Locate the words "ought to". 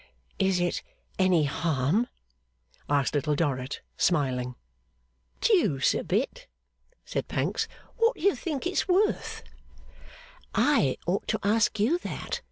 11.05-11.39